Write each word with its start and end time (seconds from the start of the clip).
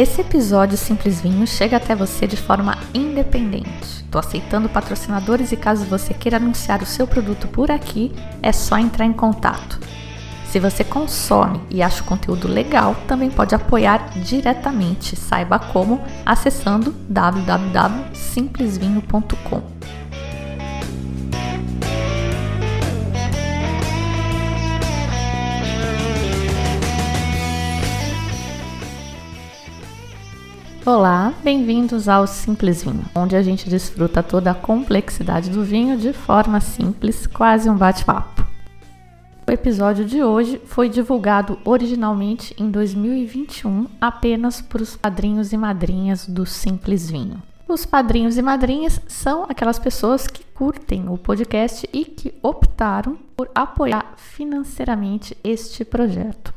Esse 0.00 0.22
episódio 0.22 0.78
Simples 0.78 1.20
Vinho 1.20 1.46
chega 1.46 1.76
até 1.76 1.94
você 1.94 2.26
de 2.26 2.34
forma 2.34 2.78
independente. 2.94 4.02
Estou 4.02 4.18
aceitando 4.18 4.66
patrocinadores 4.66 5.52
e 5.52 5.58
caso 5.58 5.84
você 5.84 6.14
queira 6.14 6.38
anunciar 6.38 6.82
o 6.82 6.86
seu 6.86 7.06
produto 7.06 7.46
por 7.48 7.70
aqui, 7.70 8.10
é 8.40 8.50
só 8.50 8.78
entrar 8.78 9.04
em 9.04 9.12
contato. 9.12 9.78
Se 10.50 10.58
você 10.58 10.82
consome 10.82 11.60
e 11.70 11.80
acha 11.80 12.02
o 12.02 12.06
conteúdo 12.06 12.48
legal, 12.48 12.96
também 13.06 13.30
pode 13.30 13.54
apoiar 13.54 14.10
diretamente. 14.18 15.14
Saiba 15.14 15.60
como 15.60 16.02
acessando 16.26 16.92
www.simplesvinho.com. 17.08 19.62
Olá, 30.84 31.32
bem-vindos 31.44 32.08
ao 32.08 32.26
Simples 32.26 32.82
Vinho, 32.82 33.04
onde 33.14 33.36
a 33.36 33.42
gente 33.42 33.70
desfruta 33.70 34.20
toda 34.20 34.50
a 34.50 34.54
complexidade 34.54 35.48
do 35.48 35.62
vinho 35.62 35.96
de 35.96 36.12
forma 36.12 36.60
simples, 36.60 37.28
quase 37.28 37.70
um 37.70 37.76
bate-papo. 37.76 38.39
O 39.50 39.52
episódio 39.52 40.04
de 40.04 40.22
hoje 40.22 40.62
foi 40.64 40.88
divulgado 40.88 41.58
originalmente 41.64 42.54
em 42.56 42.70
2021 42.70 43.88
apenas 44.00 44.62
para 44.62 44.80
os 44.80 44.96
padrinhos 44.96 45.52
e 45.52 45.56
madrinhas 45.56 46.24
do 46.24 46.46
Simples 46.46 47.10
Vinho. 47.10 47.42
Os 47.66 47.84
padrinhos 47.84 48.38
e 48.38 48.42
madrinhas 48.42 49.00
são 49.08 49.42
aquelas 49.48 49.76
pessoas 49.76 50.28
que 50.28 50.44
curtem 50.54 51.08
o 51.08 51.18
podcast 51.18 51.90
e 51.92 52.04
que 52.04 52.32
optaram 52.40 53.18
por 53.36 53.50
apoiar 53.52 54.12
financeiramente 54.16 55.36
este 55.42 55.84
projeto. 55.84 56.54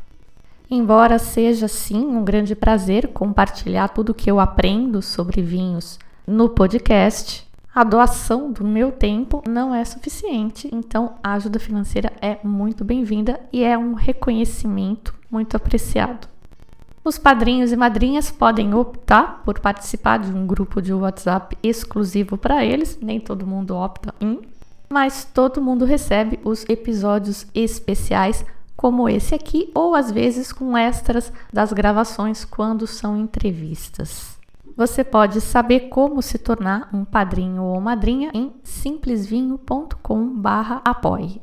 Embora 0.69 1.17
seja 1.17 1.67
sim 1.67 2.05
um 2.05 2.23
grande 2.23 2.53
prazer 2.53 3.07
compartilhar 3.07 3.87
tudo 3.87 4.13
que 4.13 4.29
eu 4.29 4.39
aprendo 4.39 5.01
sobre 5.01 5.41
vinhos 5.41 5.97
no 6.27 6.47
podcast, 6.47 7.43
a 7.75 7.83
doação 7.83 8.51
do 8.51 8.63
meu 8.63 8.91
tempo 8.91 9.41
não 9.47 9.73
é 9.73 9.83
suficiente, 9.83 10.69
então 10.71 11.15
a 11.23 11.33
ajuda 11.33 11.59
financeira 11.59 12.13
é 12.21 12.37
muito 12.43 12.85
bem-vinda 12.85 13.39
e 13.51 13.63
é 13.63 13.75
um 13.75 13.93
reconhecimento 13.93 15.15
muito 15.31 15.57
apreciado. 15.57 16.27
Os 17.03 17.17
padrinhos 17.17 17.71
e 17.71 17.75
madrinhas 17.75 18.29
podem 18.29 18.75
optar 18.75 19.41
por 19.43 19.59
participar 19.59 20.19
de 20.19 20.31
um 20.31 20.45
grupo 20.45 20.83
de 20.83 20.93
WhatsApp 20.93 21.57
exclusivo 21.63 22.37
para 22.37 22.63
eles, 22.63 22.99
nem 23.01 23.19
todo 23.19 23.47
mundo 23.47 23.75
opta 23.75 24.13
em, 24.21 24.41
mas 24.87 25.25
todo 25.25 25.61
mundo 25.61 25.83
recebe 25.83 26.39
os 26.43 26.63
episódios 26.69 27.47
especiais 27.55 28.45
como 28.77 29.09
esse 29.09 29.33
aqui, 29.33 29.71
ou 29.73 29.95
às 29.95 30.11
vezes 30.11 30.51
com 30.51 30.77
extras 30.77 31.33
das 31.51 31.73
gravações 31.73 32.45
quando 32.45 32.85
são 32.85 33.17
entrevistas. 33.17 34.32
Você 34.75 35.03
pode 35.03 35.41
saber 35.41 35.89
como 35.89 36.21
se 36.21 36.37
tornar 36.37 36.89
um 36.93 37.03
padrinho 37.05 37.63
ou 37.63 37.81
madrinha 37.81 38.29
em 38.33 38.53
simplesvinho.com/apoie. 38.63 41.41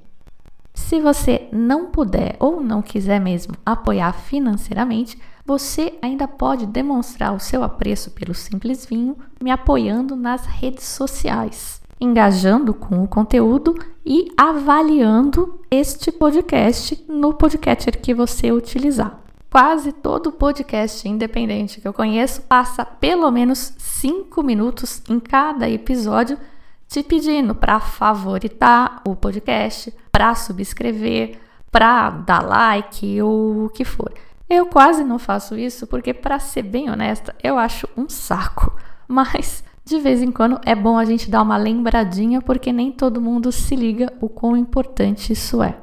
Se 0.75 1.01
você 1.01 1.49
não 1.53 1.91
puder 1.91 2.37
ou 2.39 2.61
não 2.61 2.83
quiser 2.83 3.21
mesmo 3.21 3.55
apoiar 3.65 4.13
financeiramente, 4.13 5.19
você 5.45 5.99
ainda 6.01 6.29
pode 6.29 6.67
demonstrar 6.67 7.35
o 7.35 7.41
seu 7.41 7.63
apreço 7.63 8.13
pelo 8.13 8.35
Simples 8.35 8.87
Vinho 8.87 9.17
me 9.43 9.51
apoiando 9.51 10.17
nas 10.17 10.47
redes 10.47 10.85
sociais 10.85 11.81
engajando 12.01 12.73
com 12.73 13.05
o 13.05 13.09
conteúdo 13.09 13.75
e 14.05 14.33
avaliando 14.37 15.61
este 15.71 16.11
podcast 16.11 17.05
no 17.07 17.35
podcatcher 17.35 18.01
que 18.01 18.15
você 18.15 18.51
utilizar. 18.51 19.21
Quase 19.51 19.91
todo 19.91 20.31
podcast 20.31 21.09
independente 21.09 21.81
que 21.81 21.89
eu 21.89 21.93
conheço 21.93 22.41
passa 22.43 22.85
pelo 22.85 23.29
menos 23.33 23.75
5 23.77 24.45
minutos 24.45 25.03
em 25.09 25.19
cada 25.19 25.69
episódio 25.69 26.39
te 26.87 27.03
pedindo 27.03 27.53
para 27.53 27.81
favoritar 27.81 29.03
o 29.05 29.17
podcast, 29.17 29.93
para 30.13 30.37
subscrever, 30.37 31.41
para 31.69 32.11
dar 32.11 32.47
like 32.47 33.21
ou 33.21 33.65
o 33.65 33.71
que 33.71 33.85
for. 33.85 34.13
Eu 34.49 34.67
quase 34.67 35.03
não 35.03 35.19
faço 35.19 35.59
isso 35.59 35.85
porque, 35.85 36.15
para 36.15 36.39
ser 36.39 36.63
bem 36.63 36.89
honesta, 36.89 37.35
eu 37.43 37.59
acho 37.59 37.89
um 37.97 38.09
saco. 38.09 38.73
Mas 39.09 39.65
de 39.85 39.99
vez 39.99 40.23
em 40.23 40.31
quando 40.31 40.61
é 40.65 40.77
bom 40.77 40.97
a 40.97 41.05
gente 41.05 41.29
dar 41.29 41.43
uma 41.43 41.57
lembradinha 41.57 42.41
porque 42.41 42.73
nem 42.73 42.93
todo 42.93 43.21
mundo 43.21 43.51
se 43.51 43.75
liga 43.75 44.13
o 44.21 44.29
quão 44.29 44.57
importante 44.57 45.33
isso 45.33 45.61
é. 45.61 45.77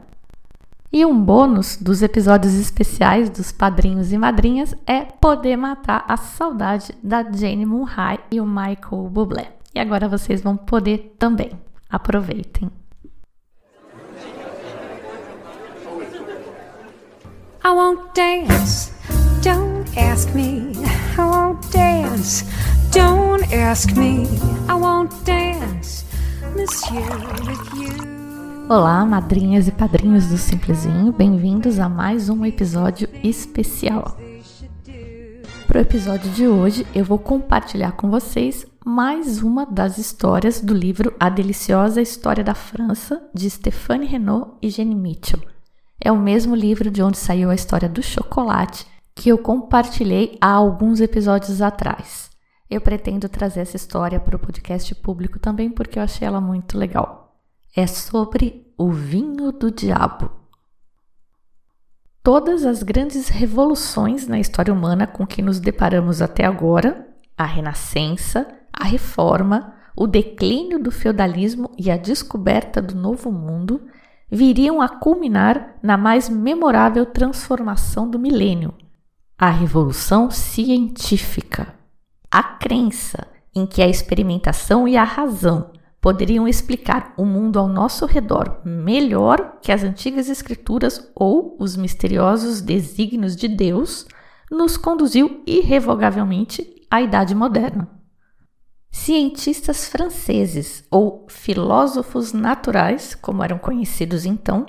E 0.92 1.06
um 1.06 1.22
bônus 1.22 1.78
dos 1.78 2.02
episódios 2.02 2.53
especiais 2.53 3.30
dos 3.30 3.52
padrinhos 3.52 4.12
e 4.14 4.18
madrinhas 4.18 4.74
é 4.86 5.02
poder 5.02 5.58
matar 5.58 6.06
a 6.08 6.16
saudade 6.16 6.94
da 7.03 7.24
Jane 7.24 7.66
Murray 7.66 8.20
e 8.31 8.40
o 8.40 8.46
Michael 8.46 9.09
Bublé. 9.09 9.52
E 9.76 9.80
agora 9.80 10.08
vocês 10.08 10.42
vão 10.42 10.56
poder 10.56 11.16
também. 11.20 11.52
Aproveitem. 11.90 12.72
I 17.64 17.70
won't 17.70 18.02
dance, 18.16 18.94
don't 19.44 20.00
ask 20.00 20.34
me. 20.34 20.72
I 21.18 21.22
won't 21.22 21.70
dance. 21.70 22.46
Don't 22.92 23.44
ask 23.53 23.96
me, 23.97 24.26
I 24.70 24.74
won't 24.74 25.14
dance 25.26 26.06
this 26.56 26.90
year 26.90 27.03
with 27.46 27.74
you. 27.76 28.16
Olá, 28.69 29.05
madrinhas 29.05 29.66
e 29.69 29.72
padrinhos 29.72 30.28
do 30.28 30.38
Simplesinho, 30.38 31.13
bem-vindos 31.13 31.79
a 31.79 31.88
mais 31.88 32.28
um 32.28 32.45
episódio 32.45 33.07
especial. 33.23 34.17
Para 35.66 35.78
o 35.78 35.81
episódio 35.81 36.29
de 36.31 36.50
hoje, 36.50 36.85
eu 36.94 37.05
vou 37.05 37.17
compartilhar 37.17 37.94
com 37.94 38.11
vocês 38.11 38.66
mais 38.85 39.41
uma 39.41 39.66
das 39.66 39.97
histórias 39.97 40.59
do 40.59 40.73
livro 40.73 41.16
A 41.17 41.29
Deliciosa 41.29 42.01
História 42.01 42.44
da 42.44 42.53
França, 42.53 43.25
de 43.33 43.50
Stéphane 43.50 44.05
Renaud 44.05 44.51
e 44.61 44.69
Jenny 44.69 44.95
Mitchell. 44.95 45.39
É 46.03 46.11
o 46.11 46.19
mesmo 46.19 46.53
livro 46.53 46.91
de 46.91 47.01
onde 47.01 47.17
saiu 47.17 47.49
a 47.49 47.55
história 47.55 47.88
do 47.88 48.03
chocolate 48.03 48.85
que 49.16 49.29
eu 49.29 49.38
compartilhei 49.38 50.38
há 50.41 50.51
alguns 50.51 50.99
episódios 50.99 51.61
atrás. 51.61 52.29
Eu 52.69 52.81
pretendo 52.81 53.29
trazer 53.29 53.61
essa 53.61 53.78
história 53.78 54.19
para 54.19 54.35
o 54.35 54.39
podcast 54.39 54.94
público 54.95 55.39
também 55.39 55.69
porque 55.69 55.97
eu 55.97 56.03
achei 56.03 56.28
ela 56.28 56.41
muito 56.41 56.78
legal. 56.78 57.27
É 57.75 57.85
sobre 57.88 58.72
o 58.78 58.91
vinho 58.91 59.51
do 59.51 59.72
diabo. 59.72 60.31
Todas 62.23 62.66
as 62.66 62.83
grandes 62.83 63.29
revoluções 63.29 64.28
na 64.28 64.39
história 64.39 64.73
humana 64.73 65.07
com 65.07 65.25
que 65.25 65.41
nos 65.41 65.59
deparamos 65.59 66.22
até 66.22 66.45
agora, 66.45 67.07
a 67.38 67.45
Renascença, 67.45 68.47
a 68.73 68.83
Reforma, 68.83 69.73
o 69.95 70.05
declínio 70.05 70.78
do 70.78 70.91
feudalismo 70.91 71.72
e 71.78 71.89
a 71.89 71.97
descoberta 71.97 72.81
do 72.81 72.95
Novo 72.95 73.31
Mundo, 73.31 73.88
viriam 74.29 74.81
a 74.81 74.89
culminar 74.89 75.78
na 75.81 75.97
mais 75.97 76.28
memorável 76.28 77.05
transformação 77.05 78.09
do 78.09 78.19
milênio, 78.19 78.73
a 79.38 79.49
Revolução 79.49 80.29
Científica 80.29 81.78
a 82.31 82.44
crença 82.44 83.28
em 83.55 83.66
que 83.66 83.81
a 83.81 83.88
experimentação 83.88 84.88
e 84.88 84.95
a 84.95 85.03
razão 85.03 85.72
poderiam 86.07 86.47
explicar 86.47 87.13
o 87.18 87.25
mundo 87.25 87.59
ao 87.59 87.68
nosso 87.68 88.06
redor 88.06 88.62
melhor 88.63 89.57
que 89.62 89.73
as 89.73 89.84
antigas 89.84 90.29
escrituras 90.29 91.12
ou 91.13 91.57
os 91.59 91.75
misteriosos 91.75 92.62
desígnios 92.62 93.35
de 93.35 93.50
Deus, 93.50 94.07
nos 94.50 94.78
conduziu 94.78 95.44
irrevogavelmente 95.46 96.66
à 96.90 97.01
Idade 97.01 97.35
Moderna. 97.35 97.90
Cientistas 98.90 99.90
franceses 99.90 100.85
ou 100.90 101.28
filósofos 101.29 102.32
naturais, 102.32 103.14
como 103.14 103.43
eram 103.43 103.58
conhecidos 103.58 104.26
então, 104.26 104.66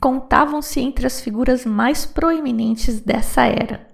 contavam-se 0.00 0.80
entre 0.80 1.06
as 1.06 1.20
figuras 1.20 1.66
mais 1.66 2.06
proeminentes 2.06 3.02
dessa 3.02 3.44
era. 3.44 3.86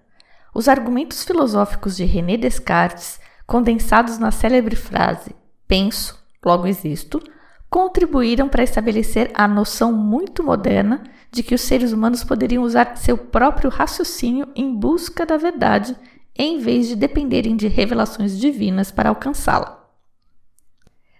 Os 0.54 0.68
argumentos 0.68 1.24
filosóficos 1.24 1.96
de 1.96 2.04
René 2.04 2.36
Descartes, 2.36 3.18
condensados 3.44 4.18
na 4.18 4.30
célebre 4.30 4.76
frase 4.76 5.34
penso, 5.66 6.24
logo 6.46 6.66
existo, 6.66 7.20
contribuíram 7.68 8.48
para 8.48 8.62
estabelecer 8.62 9.30
a 9.34 9.48
noção 9.48 9.92
muito 9.92 10.42
moderna 10.42 11.02
de 11.30 11.42
que 11.42 11.54
os 11.54 11.60
seres 11.60 11.92
humanos 11.92 12.22
poderiam 12.22 12.62
usar 12.62 12.96
seu 12.96 13.18
próprio 13.18 13.68
raciocínio 13.68 14.48
em 14.54 14.74
busca 14.74 15.26
da 15.26 15.36
verdade, 15.36 15.96
em 16.34 16.58
vez 16.58 16.86
de 16.86 16.96
dependerem 16.96 17.56
de 17.56 17.66
revelações 17.66 18.38
divinas 18.38 18.90
para 18.90 19.08
alcançá-la. 19.08 19.84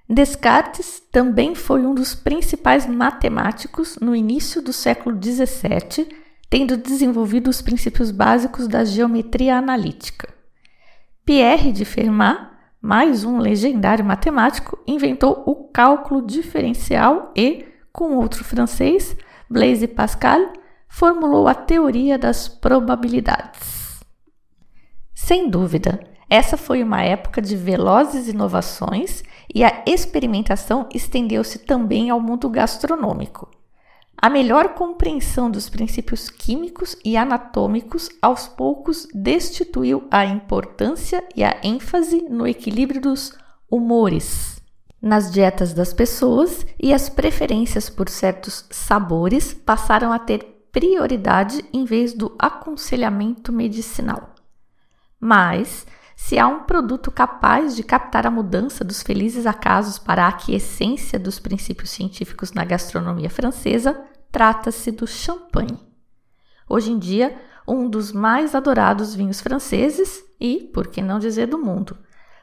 Descartes 0.09 1.03
também 1.11 1.55
foi 1.55 1.85
um 1.85 1.95
dos 1.95 2.15
principais 2.15 2.87
matemáticos 2.87 3.99
no 4.01 4.15
início 4.15 4.63
do 4.63 4.73
século 4.73 5.21
XVII 5.21 6.07
tendo 6.49 6.77
desenvolvido 6.77 7.49
os 7.49 7.61
princípios 7.61 8.11
básicos 8.11 8.69
da 8.69 8.85
geometria 8.85 9.57
analítica. 9.57 10.29
Pierre 11.25 11.73
de 11.73 11.85
Fermat, 11.85 12.51
mais 12.81 13.25
um 13.25 13.39
legendário 13.39 14.05
matemático, 14.05 14.79
inventou 14.87 15.43
o 15.47 15.69
cálculo 15.69 16.25
diferencial 16.25 17.33
e, 17.37 17.65
com 17.93 18.17
outro 18.17 18.45
francês, 18.45 19.17
Blaise 19.49 19.87
Pascal, 19.89 20.53
formulou 20.89 21.49
a 21.49 21.55
teoria 21.55 22.19
das 22.19 22.49
probabilidades. 22.49 24.01
Sem 25.15 25.49
dúvida, 25.49 26.01
essa 26.29 26.57
foi 26.57 26.83
uma 26.83 27.03
época 27.03 27.41
de 27.41 27.57
velozes 27.57 28.29
inovações 28.29 29.23
e 29.55 29.65
a 29.65 29.85
experimentação 29.87 30.89
estendeu-se 30.93 31.61
também 31.61 32.11
ao 32.11 32.21
mundo 32.21 32.49
gastronômico. 32.49 33.56
A 34.17 34.31
melhor 34.31 34.75
compreensão 34.75 35.51
dos 35.51 35.69
princípios 35.69 36.29
químicos 36.29 36.97
e 37.05 37.17
anatômicos 37.17 38.09
aos 38.21 38.49
poucos 38.49 39.07
destituiu 39.15 40.07
a 40.11 40.25
importância 40.25 41.23
e 41.35 41.45
a 41.45 41.61
ênfase 41.63 42.23
no 42.23 42.47
equilíbrio 42.47 43.01
dos 43.01 43.37
humores 43.71 44.57
nas 45.01 45.31
dietas 45.31 45.73
das 45.73 45.93
pessoas 45.93 46.67
e 46.83 46.93
as 46.93 47.09
preferências 47.09 47.89
por 47.89 48.09
certos 48.09 48.65
sabores 48.71 49.55
passaram 49.55 50.13
a 50.13 50.19
ter 50.19 50.69
prioridade 50.73 51.65
em 51.73 51.85
vez 51.85 52.13
do 52.13 52.35
aconselhamento 52.39 53.53
medicinal. 53.53 54.35
Mas 55.21 55.87
se 56.17 56.39
há 56.39 56.49
um 56.49 56.65
produto 56.65 57.11
capaz 57.11 57.77
de 57.77 57.83
captar 57.83 58.27
a 58.27 58.31
mudança 58.31 58.83
dos 58.83 59.03
felizes 59.03 59.47
acasos 59.47 59.99
para 59.99 60.25
a 60.25 60.29
aquiescência 60.29 61.19
dos 61.19 61.39
princípios 61.39 61.91
científicos 61.91 62.53
na 62.53 62.65
gastronomia 62.65 63.29
francesa, 63.29 64.03
trata-se 64.33 64.91
do 64.91 65.07
champanhe. 65.07 65.79
Hoje 66.69 66.91
em 66.91 66.99
dia, 66.99 67.39
um 67.69 67.89
dos 67.89 68.13
mais 68.13 68.55
adorados 68.55 69.15
vinhos 69.15 69.43
franceses 69.43 70.25
e, 70.41 70.71
por 70.73 70.89
que 70.89 71.03
não 71.03 71.19
dizer, 71.19 71.47
do 71.47 71.59
mundo, 71.59 71.97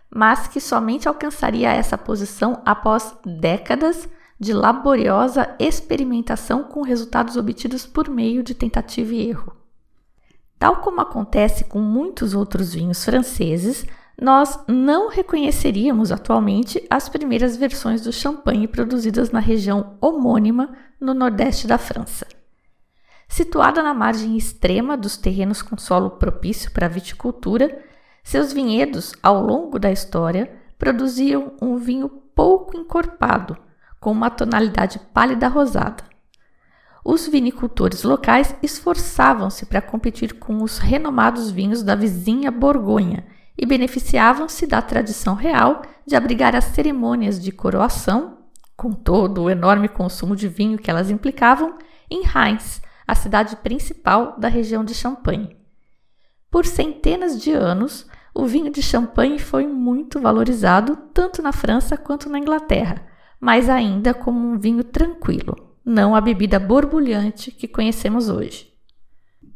mas 0.09 0.47
que 0.47 0.61
somente 0.61 1.07
alcançaria 1.07 1.73
essa 1.73 1.97
posição 1.97 2.61
após 2.63 3.17
décadas 3.25 4.07
de 4.39 4.53
laboriosa 4.53 5.55
experimentação 5.59 6.63
com 6.63 6.83
resultados 6.83 7.37
obtidos 7.37 7.87
por 7.87 8.07
meio 8.07 8.43
de 8.43 8.53
tentativa 8.53 9.13
e 9.13 9.29
erro. 9.29 9.62
Tal 10.63 10.77
como 10.77 11.01
acontece 11.01 11.65
com 11.65 11.79
muitos 11.79 12.33
outros 12.33 12.73
vinhos 12.73 13.03
franceses, 13.03 13.85
nós 14.17 14.57
não 14.65 15.09
reconheceríamos 15.09 16.09
atualmente 16.09 16.81
as 16.89 17.09
primeiras 17.09 17.57
versões 17.57 18.01
do 18.01 18.13
champanhe 18.13 18.65
produzidas 18.65 19.29
na 19.29 19.41
região 19.41 19.97
homônima 19.99 20.73
no 21.01 21.13
nordeste 21.13 21.67
da 21.67 21.77
França. 21.77 22.25
Situada 23.27 23.83
na 23.83 23.93
margem 23.93 24.37
extrema 24.37 24.95
dos 24.95 25.17
terrenos 25.17 25.61
com 25.61 25.77
solo 25.77 26.11
propício 26.11 26.71
para 26.71 26.85
a 26.85 26.89
viticultura, 26.89 27.83
seus 28.23 28.53
vinhedos, 28.53 29.11
ao 29.21 29.45
longo 29.45 29.77
da 29.77 29.91
história, 29.91 30.49
produziam 30.79 31.57
um 31.61 31.75
vinho 31.75 32.07
pouco 32.07 32.77
encorpado, 32.77 33.57
com 33.99 34.13
uma 34.13 34.29
tonalidade 34.29 34.97
pálida 35.13 35.49
rosada 35.49 36.12
os 37.03 37.27
vinicultores 37.27 38.03
locais 38.03 38.55
esforçavam-se 38.63 39.65
para 39.65 39.81
competir 39.81 40.35
com 40.35 40.63
os 40.63 40.77
renomados 40.77 41.51
vinhos 41.51 41.83
da 41.83 41.95
vizinha 41.95 42.49
Borgonha 42.49 43.25
e 43.57 43.65
beneficiavam-se 43.65 44.65
da 44.65 44.81
tradição 44.81 45.35
real 45.35 45.81
de 46.05 46.15
abrigar 46.15 46.55
as 46.55 46.63
cerimônias 46.65 47.41
de 47.41 47.51
coroação, 47.51 48.37
com 48.77 48.93
todo 48.93 49.43
o 49.43 49.49
enorme 49.49 49.89
consumo 49.89 50.35
de 50.35 50.47
vinho 50.47 50.77
que 50.77 50.89
elas 50.89 51.09
implicavam, 51.09 51.77
em 52.09 52.23
Reims, 52.23 52.81
a 53.05 53.15
cidade 53.15 53.57
principal 53.57 54.39
da 54.39 54.47
região 54.47 54.83
de 54.85 54.93
Champagne. 54.93 55.57
Por 56.49 56.65
centenas 56.65 57.41
de 57.41 57.51
anos, 57.51 58.07
o 58.33 58.45
vinho 58.45 58.71
de 58.71 58.81
Champagne 58.81 59.39
foi 59.39 59.67
muito 59.67 60.21
valorizado 60.21 60.95
tanto 61.13 61.41
na 61.41 61.51
França 61.51 61.97
quanto 61.97 62.29
na 62.29 62.39
Inglaterra, 62.39 63.05
mas 63.39 63.69
ainda 63.69 64.13
como 64.13 64.39
um 64.39 64.57
vinho 64.57 64.83
tranquilo 64.83 65.72
não 65.85 66.15
a 66.15 66.21
bebida 66.21 66.59
borbulhante 66.59 67.51
que 67.51 67.67
conhecemos 67.67 68.29
hoje. 68.29 68.71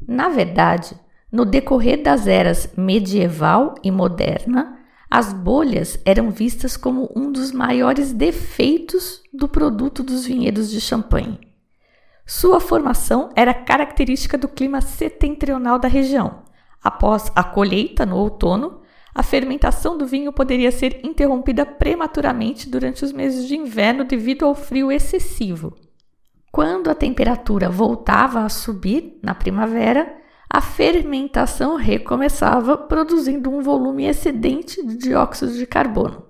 Na 0.08 0.30
verdade, 0.30 0.96
no 1.32 1.46
decorrer 1.46 2.02
das 2.02 2.28
eras 2.28 2.72
medieval 2.78 3.76
e 3.84 3.92
moderna, 3.92 4.78
as 5.10 5.32
bolhas 5.32 6.00
eram 6.06 6.30
vistas 6.30 6.76
como 6.76 7.10
um 7.16 7.32
dos 7.32 7.52
maiores 7.52 8.12
defeitos 8.12 9.22
do 9.34 9.48
produto 9.48 10.04
dos 10.04 10.26
vinhedos 10.26 10.70
de 10.70 10.82
champanhe. 10.82 11.40
Sua 12.26 12.60
formação 12.60 13.30
era 13.36 13.54
característica 13.54 14.38
do 14.38 14.50
clima 14.50 14.82
setentrional 14.82 15.80
da 15.80 15.88
região. 15.88 16.44
Após 16.84 17.32
a 17.34 17.44
colheita 17.44 18.06
no 18.06 18.18
outono, 18.18 18.82
a 19.16 19.24
fermentação 19.24 19.98
do 19.98 20.06
vinho 20.06 20.34
poderia 20.34 20.72
ser 20.72 21.00
interrompida 21.06 21.66
prematuramente 21.66 22.70
durante 22.70 23.04
os 23.04 23.14
meses 23.14 23.48
de 23.48 23.56
inverno 23.56 24.04
devido 24.04 24.46
ao 24.46 24.54
frio 24.54 24.92
excessivo. 24.92 25.74
Quando 26.58 26.90
a 26.90 26.96
temperatura 26.96 27.70
voltava 27.70 28.40
a 28.44 28.50
subir 28.50 29.20
na 29.22 29.36
primavera, 29.36 30.12
a 30.50 30.60
fermentação 30.60 31.76
recomeçava, 31.76 32.76
produzindo 32.76 33.52
um 33.52 33.62
volume 33.62 34.06
excedente 34.06 34.84
de 34.84 34.98
dióxido 34.98 35.54
de 35.54 35.68
carbono. 35.68 36.26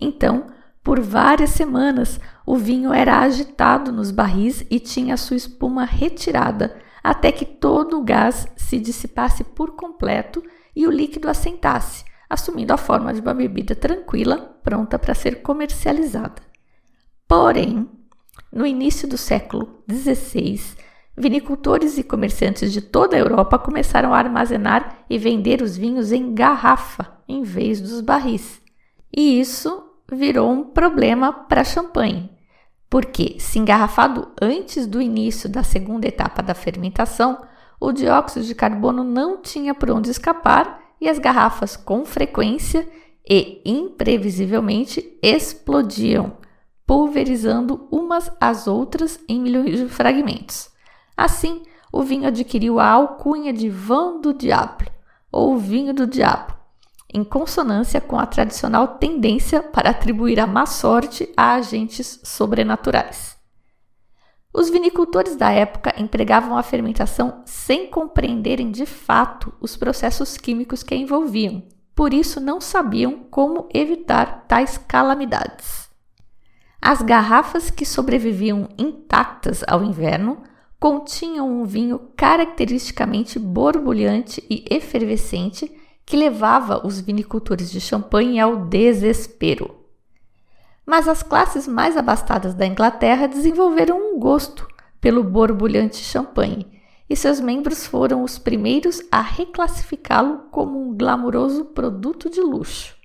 Então, 0.00 0.46
por 0.82 0.98
várias 0.98 1.50
semanas, 1.50 2.18
o 2.46 2.56
vinho 2.56 2.90
era 2.90 3.18
agitado 3.18 3.92
nos 3.92 4.10
barris 4.10 4.64
e 4.70 4.80
tinha 4.80 5.18
sua 5.18 5.36
espuma 5.36 5.84
retirada 5.84 6.80
até 7.04 7.30
que 7.30 7.44
todo 7.44 7.98
o 7.98 8.02
gás 8.02 8.48
se 8.56 8.78
dissipasse 8.78 9.44
por 9.44 9.72
completo 9.72 10.42
e 10.74 10.86
o 10.86 10.90
líquido 10.90 11.28
assentasse, 11.28 12.02
assumindo 12.30 12.72
a 12.72 12.78
forma 12.78 13.12
de 13.12 13.20
uma 13.20 13.34
bebida 13.34 13.74
tranquila, 13.74 14.38
pronta 14.64 14.98
para 14.98 15.14
ser 15.14 15.42
comercializada. 15.42 16.40
Porém, 17.28 17.99
no 18.52 18.66
início 18.66 19.06
do 19.06 19.16
século 19.16 19.82
XVI, 19.90 20.60
vinicultores 21.16 21.98
e 21.98 22.02
comerciantes 22.02 22.72
de 22.72 22.80
toda 22.80 23.16
a 23.16 23.18
Europa 23.18 23.58
começaram 23.58 24.12
a 24.12 24.18
armazenar 24.18 25.04
e 25.08 25.18
vender 25.18 25.62
os 25.62 25.76
vinhos 25.76 26.12
em 26.12 26.34
garrafa 26.34 27.18
em 27.28 27.42
vez 27.42 27.80
dos 27.80 28.00
barris. 28.00 28.60
E 29.14 29.40
isso 29.40 29.84
virou 30.10 30.50
um 30.50 30.64
problema 30.64 31.32
para 31.32 31.64
champanhe, 31.64 32.30
porque, 32.88 33.36
se 33.38 33.58
engarrafado 33.58 34.28
antes 34.40 34.86
do 34.86 35.00
início 35.00 35.48
da 35.48 35.62
segunda 35.62 36.08
etapa 36.08 36.42
da 36.42 36.54
fermentação, 36.54 37.40
o 37.80 37.92
dióxido 37.92 38.44
de 38.44 38.54
carbono 38.54 39.04
não 39.04 39.40
tinha 39.40 39.74
por 39.74 39.90
onde 39.90 40.10
escapar 40.10 40.80
e 41.00 41.08
as 41.08 41.18
garrafas 41.18 41.76
com 41.76 42.04
frequência 42.04 42.86
e 43.28 43.62
imprevisivelmente 43.64 45.18
explodiam, 45.22 46.36
pulverizando 46.90 47.86
umas 47.88 48.32
às 48.40 48.66
outras 48.66 49.20
em 49.28 49.40
milhões 49.40 49.78
de 49.78 49.88
fragmentos. 49.88 50.70
Assim, 51.16 51.62
o 51.92 52.02
vinho 52.02 52.26
adquiriu 52.26 52.80
a 52.80 52.88
alcunha 52.88 53.52
de 53.52 53.68
vin 53.70 54.20
do 54.20 54.34
diabo, 54.34 54.86
ou 55.30 55.56
vinho 55.56 55.94
do 55.94 56.04
diabo, 56.04 56.52
em 57.14 57.22
consonância 57.22 58.00
com 58.00 58.18
a 58.18 58.26
tradicional 58.26 58.98
tendência 58.98 59.62
para 59.62 59.90
atribuir 59.90 60.40
a 60.40 60.48
má 60.48 60.66
sorte 60.66 61.32
a 61.36 61.54
agentes 61.54 62.18
sobrenaturais. 62.24 63.38
Os 64.52 64.68
vinicultores 64.68 65.36
da 65.36 65.52
época 65.52 65.94
empregavam 65.96 66.58
a 66.58 66.62
fermentação 66.64 67.44
sem 67.46 67.86
compreenderem 67.86 68.68
de 68.72 68.84
fato 68.84 69.54
os 69.60 69.76
processos 69.76 70.36
químicos 70.36 70.82
que 70.82 70.92
a 70.92 70.96
envolviam, 70.96 71.62
por 71.94 72.12
isso 72.12 72.40
não 72.40 72.60
sabiam 72.60 73.20
como 73.30 73.68
evitar 73.72 74.44
tais 74.48 74.76
calamidades. 74.76 75.89
As 76.82 77.02
garrafas 77.02 77.70
que 77.70 77.84
sobreviviam 77.84 78.68
intactas 78.78 79.62
ao 79.68 79.84
inverno 79.84 80.42
continham 80.78 81.46
um 81.46 81.64
vinho 81.64 82.00
caracteristicamente 82.16 83.38
borbulhante 83.38 84.42
e 84.48 84.64
efervescente 84.70 85.70
que 86.06 86.16
levava 86.16 86.84
os 86.86 86.98
vinicultores 86.98 87.70
de 87.70 87.80
champanhe 87.80 88.40
ao 88.40 88.64
desespero. 88.64 89.76
Mas 90.86 91.06
as 91.06 91.22
classes 91.22 91.68
mais 91.68 91.98
abastadas 91.98 92.54
da 92.54 92.66
Inglaterra 92.66 93.28
desenvolveram 93.28 93.96
um 93.98 94.18
gosto 94.18 94.66
pelo 95.00 95.22
borbulhante 95.22 95.98
champanhe, 95.98 96.66
e 97.08 97.14
seus 97.14 97.40
membros 97.40 97.86
foram 97.86 98.22
os 98.22 98.38
primeiros 98.38 99.02
a 99.12 99.20
reclassificá-lo 99.20 100.46
como 100.50 100.80
um 100.80 100.96
glamouroso 100.96 101.66
produto 101.66 102.30
de 102.30 102.40
luxo. 102.40 102.99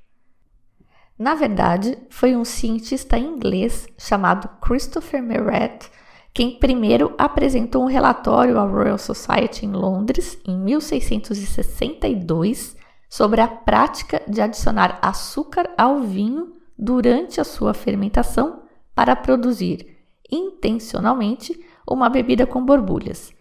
Na 1.17 1.33
verdade, 1.33 1.97
foi 2.09 2.35
um 2.35 2.43
cientista 2.43 3.17
inglês 3.17 3.87
chamado 3.97 4.49
Christopher 4.61 5.23
Meret 5.23 5.89
quem 6.35 6.59
primeiro 6.59 7.15
apresentou 7.17 7.83
um 7.83 7.87
relatório 7.87 8.59
à 8.59 8.65
Royal 8.65 8.97
Society 8.97 9.65
em 9.65 9.71
Londres 9.71 10.37
em 10.45 10.59
1662 10.59 12.75
sobre 13.09 13.39
a 13.39 13.47
prática 13.47 14.21
de 14.27 14.41
adicionar 14.41 14.99
açúcar 15.01 15.69
ao 15.77 16.01
vinho 16.01 16.57
durante 16.77 17.39
a 17.39 17.45
sua 17.45 17.73
fermentação 17.73 18.63
para 18.93 19.15
produzir 19.15 19.95
intencionalmente 20.29 21.57
uma 21.89 22.09
bebida 22.09 22.45
com 22.45 22.65
borbulhas. 22.65 23.31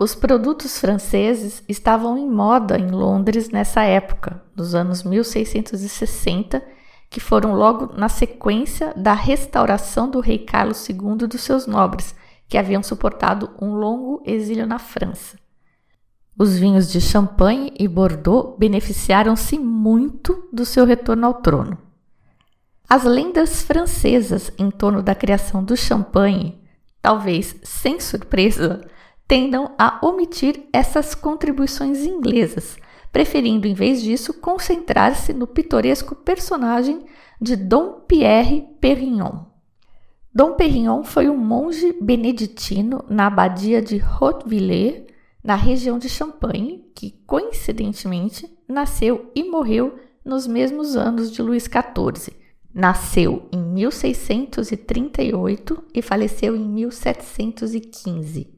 Os 0.00 0.14
produtos 0.14 0.78
franceses 0.78 1.60
estavam 1.68 2.16
em 2.16 2.30
moda 2.30 2.78
em 2.78 2.88
Londres 2.88 3.50
nessa 3.50 3.82
época, 3.82 4.40
nos 4.54 4.72
anos 4.72 5.02
1660, 5.02 6.62
que 7.10 7.18
foram 7.18 7.54
logo 7.54 7.92
na 7.98 8.08
sequência 8.08 8.94
da 8.96 9.12
restauração 9.12 10.08
do 10.08 10.20
rei 10.20 10.38
Carlos 10.38 10.88
II 10.88 11.26
dos 11.28 11.40
seus 11.40 11.66
nobres, 11.66 12.14
que 12.46 12.56
haviam 12.56 12.80
suportado 12.80 13.50
um 13.60 13.74
longo 13.74 14.22
exílio 14.24 14.68
na 14.68 14.78
França. 14.78 15.36
Os 16.38 16.56
vinhos 16.56 16.92
de 16.92 17.00
Champagne 17.00 17.72
e 17.76 17.88
Bordeaux 17.88 18.56
beneficiaram-se 18.56 19.58
muito 19.58 20.48
do 20.52 20.64
seu 20.64 20.84
retorno 20.84 21.26
ao 21.26 21.34
trono. 21.42 21.76
As 22.88 23.02
lendas 23.02 23.64
francesas 23.64 24.52
em 24.56 24.70
torno 24.70 25.02
da 25.02 25.16
criação 25.16 25.64
do 25.64 25.76
champanhe, 25.76 26.56
talvez 27.02 27.56
sem 27.64 27.98
surpresa, 27.98 28.86
tendam 29.28 29.72
a 29.78 30.00
omitir 30.02 30.66
essas 30.72 31.14
contribuições 31.14 32.06
inglesas, 32.06 32.78
preferindo 33.12 33.66
em 33.66 33.74
vez 33.74 34.02
disso 34.02 34.32
concentrar-se 34.32 35.34
no 35.34 35.46
pitoresco 35.46 36.14
personagem 36.14 37.04
de 37.38 37.54
Dom 37.54 38.00
Pierre 38.08 38.66
Perignon. 38.80 39.44
Dom 40.34 40.54
Perignon 40.54 41.04
foi 41.04 41.28
um 41.28 41.36
monge 41.36 41.94
beneditino 42.00 43.04
na 43.08 43.26
abadia 43.26 43.82
de 43.82 44.00
Hautevillers, 44.00 45.02
na 45.44 45.56
região 45.56 45.98
de 45.98 46.08
Champagne, 46.08 46.86
que 46.94 47.10
coincidentemente 47.26 48.50
nasceu 48.66 49.30
e 49.34 49.44
morreu 49.44 49.98
nos 50.24 50.46
mesmos 50.46 50.96
anos 50.96 51.30
de 51.30 51.42
Luís 51.42 51.64
XIV. 51.64 52.32
Nasceu 52.72 53.46
em 53.52 53.62
1638 53.62 55.84
e 55.94 56.00
faleceu 56.02 56.56
em 56.56 56.66
1715. 56.68 58.57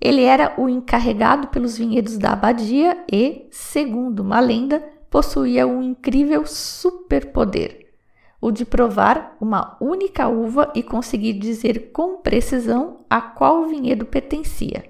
Ele 0.00 0.22
era 0.22 0.54
o 0.56 0.68
encarregado 0.68 1.48
pelos 1.48 1.76
vinhedos 1.76 2.16
da 2.16 2.32
abadia 2.32 3.04
e, 3.12 3.46
segundo 3.50 4.20
uma 4.20 4.40
lenda, 4.40 4.82
possuía 5.10 5.66
um 5.66 5.82
incrível 5.82 6.46
superpoder, 6.46 7.92
o 8.40 8.50
de 8.50 8.64
provar 8.64 9.36
uma 9.40 9.76
única 9.80 10.28
uva 10.28 10.72
e 10.74 10.82
conseguir 10.82 11.34
dizer 11.34 11.90
com 11.92 12.16
precisão 12.16 13.04
a 13.10 13.20
qual 13.20 13.66
vinhedo 13.66 14.06
pertencia. 14.06 14.84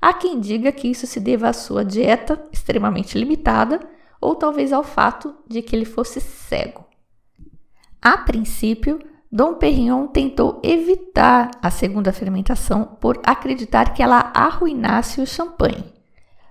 Há 0.00 0.12
quem 0.12 0.38
diga 0.38 0.70
que 0.70 0.88
isso 0.88 1.06
se 1.06 1.18
deva 1.18 1.48
à 1.48 1.52
sua 1.54 1.82
dieta 1.82 2.42
extremamente 2.52 3.16
limitada 3.16 3.80
ou 4.20 4.34
talvez 4.34 4.70
ao 4.70 4.84
fato 4.84 5.34
de 5.48 5.62
que 5.62 5.74
ele 5.74 5.86
fosse 5.86 6.20
cego. 6.20 6.84
A 8.02 8.18
princípio, 8.18 8.98
Dom 9.34 9.54
Perignon 9.54 10.06
tentou 10.06 10.60
evitar 10.62 11.50
a 11.60 11.68
segunda 11.68 12.12
fermentação 12.12 12.96
por 13.00 13.20
acreditar 13.24 13.92
que 13.92 14.00
ela 14.00 14.30
arruinasse 14.32 15.20
o 15.20 15.26
champanhe. 15.26 15.92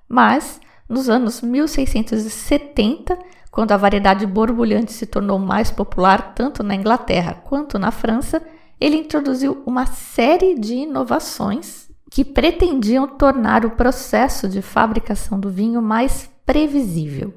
Mas, 0.06 0.60
nos 0.90 1.08
anos 1.08 1.42
1670, 1.42 3.18
quando 3.50 3.72
a 3.72 3.78
variedade 3.78 4.26
borbulhante 4.26 4.92
se 4.92 5.06
tornou 5.06 5.40
mais 5.40 5.72
popular 5.72 6.34
tanto 6.36 6.62
na 6.62 6.76
Inglaterra 6.76 7.36
quanto 7.46 7.80
na 7.80 7.90
França, 7.90 8.42
ele 8.82 8.98
introduziu 8.98 9.64
uma 9.66 9.86
série 9.86 10.60
de 10.60 10.76
inovações 10.76 11.90
que 12.12 12.26
pretendiam 12.26 13.08
tornar 13.08 13.66
o 13.66 13.72
processo 13.72 14.50
de 14.50 14.62
fabricação 14.62 15.40
do 15.40 15.50
vinho 15.50 15.82
mais 15.82 16.30
previsível. 16.46 17.34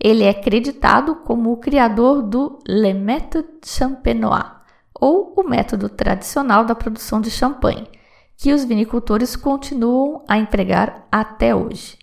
Ele 0.00 0.24
é 0.24 0.34
creditado 0.34 1.14
como 1.14 1.52
o 1.52 1.58
criador 1.58 2.20
do 2.20 2.58
Le 2.66 2.92
Méthode 2.92 3.46
Champenois, 3.64 4.60
ou 5.02 5.34
o 5.36 5.42
método 5.42 5.88
tradicional 5.88 6.64
da 6.64 6.76
produção 6.76 7.20
de 7.20 7.28
champanhe, 7.28 7.88
que 8.36 8.52
os 8.52 8.64
vinicultores 8.64 9.34
continuam 9.34 10.24
a 10.28 10.38
empregar 10.38 11.08
até 11.10 11.52
hoje. 11.52 11.98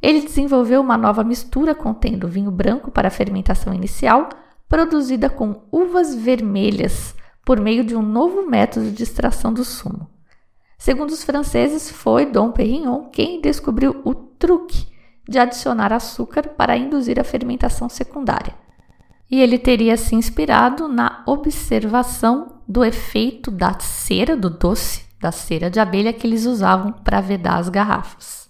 Ele 0.00 0.20
desenvolveu 0.20 0.80
uma 0.80 0.96
nova 0.96 1.24
mistura 1.24 1.74
contendo 1.74 2.28
vinho 2.28 2.52
branco 2.52 2.92
para 2.92 3.08
a 3.08 3.10
fermentação 3.10 3.74
inicial, 3.74 4.28
produzida 4.68 5.28
com 5.28 5.62
uvas 5.72 6.14
vermelhas, 6.14 7.12
por 7.44 7.58
meio 7.58 7.82
de 7.82 7.96
um 7.96 8.02
novo 8.02 8.48
método 8.48 8.92
de 8.92 9.02
extração 9.02 9.52
do 9.52 9.64
sumo. 9.64 10.08
Segundo 10.78 11.10
os 11.10 11.24
franceses, 11.24 11.90
foi 11.90 12.24
Dom 12.24 12.52
Perignon 12.52 13.08
quem 13.10 13.40
descobriu 13.40 14.00
o 14.04 14.14
truque 14.14 14.86
de 15.28 15.40
adicionar 15.40 15.92
açúcar 15.92 16.50
para 16.50 16.76
induzir 16.76 17.18
a 17.18 17.24
fermentação 17.24 17.88
secundária 17.88 18.67
e 19.30 19.40
ele 19.40 19.58
teria 19.58 19.96
se 19.96 20.14
inspirado 20.14 20.88
na 20.88 21.22
observação 21.26 22.60
do 22.66 22.84
efeito 22.84 23.50
da 23.50 23.78
cera 23.78 24.36
do 24.36 24.48
doce, 24.48 25.04
da 25.20 25.30
cera 25.30 25.70
de 25.70 25.78
abelha 25.78 26.12
que 26.12 26.26
eles 26.26 26.46
usavam 26.46 26.92
para 26.92 27.20
vedar 27.20 27.58
as 27.58 27.68
garrafas. 27.68 28.48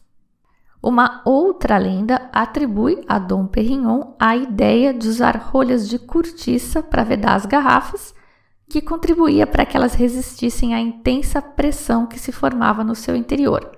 Uma 0.81 1.23
outra 1.25 1.77
lenda 1.77 2.31
atribui 2.33 3.05
a 3.09 3.19
Dom 3.19 3.47
Perignon 3.47 4.15
a 4.19 4.37
ideia 4.37 4.95
de 4.95 5.09
usar 5.09 5.37
rolhas 5.37 5.89
de 5.89 5.99
cortiça 5.99 6.83
para 6.83 7.03
vedar 7.03 7.35
as 7.35 7.45
garrafas, 7.45 8.15
que 8.69 8.81
contribuía 8.81 9.47
para 9.47 9.67
que 9.67 9.77
elas 9.77 9.95
resistissem 9.95 10.75
à 10.75 10.81
intensa 10.81 11.43
pressão 11.43 12.07
que 12.07 12.19
se 12.19 12.31
formava 12.31 12.85
no 12.85 12.95
seu 12.95 13.17
interior. 13.17 13.73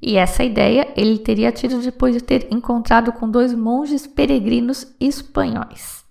E 0.00 0.16
essa 0.16 0.44
ideia 0.44 0.92
ele 0.96 1.18
teria 1.18 1.52
tido 1.52 1.82
depois 1.82 2.14
de 2.14 2.22
ter 2.22 2.46
encontrado 2.50 3.12
com 3.12 3.28
dois 3.28 3.52
monges 3.52 4.06
peregrinos 4.06 4.86
espanhóis. 5.00 6.07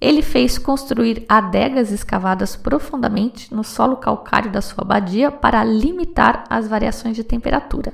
Ele 0.00 0.22
fez 0.22 0.56
construir 0.56 1.26
adegas 1.28 1.92
escavadas 1.92 2.56
profundamente 2.56 3.54
no 3.54 3.62
solo 3.62 3.96
calcário 3.96 4.50
da 4.50 4.62
sua 4.62 4.82
abadia 4.82 5.30
para 5.30 5.62
limitar 5.62 6.44
as 6.48 6.66
variações 6.66 7.14
de 7.14 7.22
temperatura. 7.22 7.92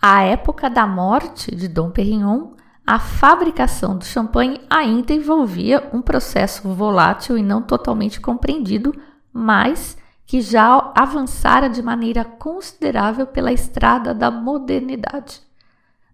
À 0.00 0.22
época 0.22 0.70
da 0.70 0.86
morte 0.86 1.54
de 1.54 1.68
Dom 1.68 1.90
Perignon, 1.90 2.52
a 2.86 2.98
fabricação 2.98 3.98
do 3.98 4.04
champanhe 4.04 4.60
ainda 4.70 5.12
envolvia 5.12 5.90
um 5.92 6.00
processo 6.00 6.66
volátil 6.70 7.36
e 7.36 7.42
não 7.42 7.60
totalmente 7.60 8.18
compreendido, 8.18 8.94
mas 9.30 9.98
que 10.26 10.40
já 10.40 10.92
avançara 10.94 11.68
de 11.68 11.82
maneira 11.82 12.24
considerável 12.24 13.26
pela 13.26 13.52
estrada 13.52 14.14
da 14.14 14.30
modernidade. 14.30 15.42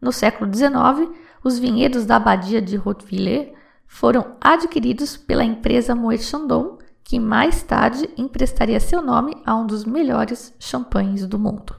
No 0.00 0.10
século 0.10 0.52
XIX, 0.52 1.16
os 1.44 1.58
vinhedos 1.58 2.04
da 2.04 2.16
abadia 2.16 2.60
de 2.60 2.76
Hautevillers 2.76 3.55
foram 3.96 4.36
adquiridos 4.42 5.16
pela 5.16 5.42
empresa 5.42 5.94
Moet 5.94 6.22
Chandon, 6.22 6.76
que 7.02 7.18
mais 7.18 7.62
tarde 7.62 8.06
emprestaria 8.14 8.78
seu 8.78 9.00
nome 9.00 9.34
a 9.46 9.56
um 9.56 9.66
dos 9.66 9.86
melhores 9.86 10.54
champanhes 10.58 11.26
do 11.26 11.38
mundo. 11.38 11.74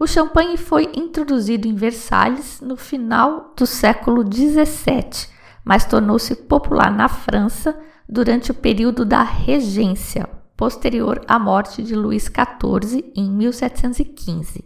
O 0.00 0.06
champanhe 0.06 0.56
foi 0.56 0.90
introduzido 0.96 1.68
em 1.68 1.74
Versalhes 1.74 2.62
no 2.62 2.78
final 2.78 3.52
do 3.54 3.66
século 3.66 4.24
XVII, 4.24 5.28
mas 5.62 5.84
tornou-se 5.84 6.34
popular 6.34 6.90
na 6.90 7.10
França 7.10 7.78
durante 8.08 8.50
o 8.50 8.54
período 8.54 9.04
da 9.04 9.22
regência, 9.22 10.26
posterior 10.56 11.22
à 11.28 11.38
morte 11.38 11.82
de 11.82 11.94
Luís 11.94 12.24
XIV 12.24 13.12
em 13.14 13.30
1715. 13.30 14.64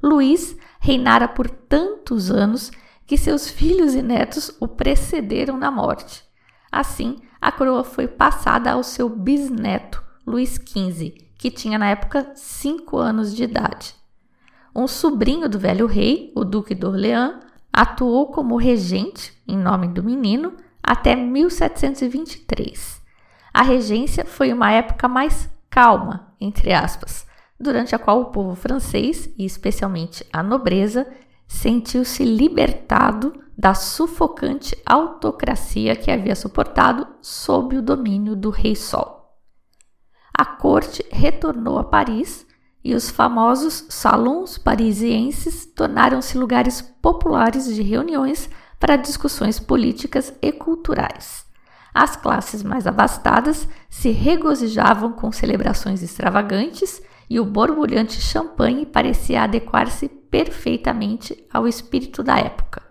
Luís 0.00 0.56
reinara 0.78 1.26
por 1.26 1.50
tantos 1.50 2.30
anos 2.30 2.70
que 3.06 3.16
seus 3.16 3.48
filhos 3.48 3.94
e 3.94 4.02
netos 4.02 4.56
o 4.60 4.68
precederam 4.68 5.56
na 5.56 5.70
morte. 5.70 6.24
Assim, 6.70 7.18
a 7.40 7.52
coroa 7.52 7.84
foi 7.84 8.08
passada 8.08 8.72
ao 8.72 8.82
seu 8.82 9.08
bisneto, 9.08 10.02
Luís 10.26 10.54
XV, 10.54 11.14
que 11.36 11.50
tinha 11.50 11.78
na 11.78 11.90
época 11.90 12.32
cinco 12.34 12.96
anos 12.96 13.34
de 13.34 13.44
idade. 13.44 13.94
Um 14.74 14.88
sobrinho 14.88 15.48
do 15.48 15.58
velho 15.58 15.86
rei, 15.86 16.32
o 16.34 16.44
Duque 16.44 16.74
d'Orléans, 16.74 17.44
atuou 17.72 18.28
como 18.28 18.56
regente, 18.56 19.32
em 19.46 19.56
nome 19.56 19.88
do 19.88 20.02
menino, 20.02 20.54
até 20.82 21.14
1723. 21.14 23.02
A 23.52 23.62
regência 23.62 24.24
foi 24.24 24.52
uma 24.52 24.72
época 24.72 25.06
mais 25.06 25.48
calma, 25.70 26.34
entre 26.40 26.72
aspas, 26.72 27.26
durante 27.58 27.94
a 27.94 27.98
qual 27.98 28.20
o 28.20 28.26
povo 28.26 28.54
francês, 28.54 29.28
e 29.38 29.44
especialmente 29.44 30.26
a 30.32 30.42
nobreza, 30.42 31.06
sentiu-se 31.54 32.24
libertado 32.24 33.32
da 33.56 33.74
sufocante 33.74 34.76
autocracia 34.84 35.94
que 35.94 36.10
havia 36.10 36.34
suportado 36.34 37.06
sob 37.22 37.76
o 37.76 37.82
domínio 37.82 38.34
do 38.34 38.50
Rei 38.50 38.74
Sol. 38.74 39.38
A 40.36 40.44
corte 40.44 41.06
retornou 41.10 41.78
a 41.78 41.84
Paris 41.84 42.44
e 42.82 42.92
os 42.92 43.08
famosos 43.08 43.86
salões 43.88 44.58
parisienses 44.58 45.64
tornaram-se 45.64 46.36
lugares 46.36 46.82
populares 46.82 47.72
de 47.72 47.82
reuniões 47.82 48.50
para 48.80 48.96
discussões 48.96 49.60
políticas 49.60 50.34
e 50.42 50.50
culturais. 50.50 51.46
As 51.94 52.16
classes 52.16 52.64
mais 52.64 52.84
abastadas 52.84 53.68
se 53.88 54.10
regozijavam 54.10 55.12
com 55.12 55.30
celebrações 55.30 56.02
extravagantes 56.02 57.00
e 57.28 57.40
o 57.40 57.44
borbulhante 57.44 58.20
champanhe 58.20 58.86
parecia 58.86 59.42
adequar-se 59.42 60.08
perfeitamente 60.08 61.46
ao 61.52 61.66
espírito 61.66 62.22
da 62.22 62.38
época. 62.38 62.82